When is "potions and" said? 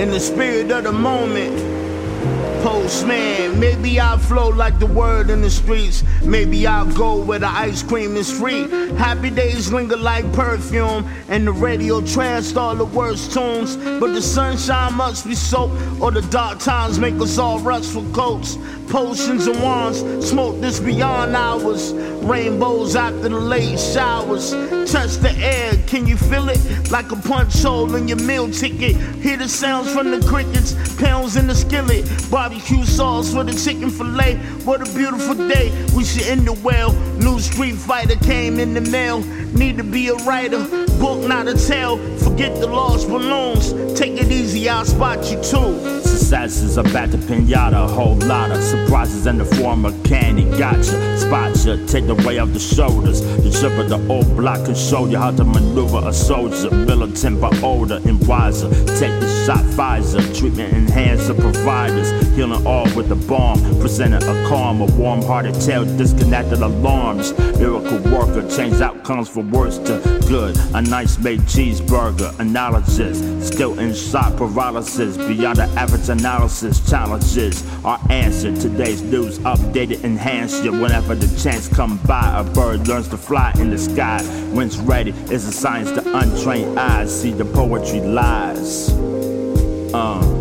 18.88-19.62